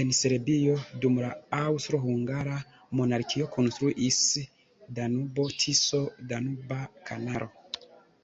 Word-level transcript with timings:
En 0.00 0.12
Serbio 0.18 0.76
dum 1.02 1.20
la 1.26 1.32
Aŭstro-Hungara 1.58 2.56
Monarkio 3.02 3.52
konstruiĝis 3.58 4.24
Danubo-Tiso-Danuba 5.02 6.84
Kanalo. 7.12 7.54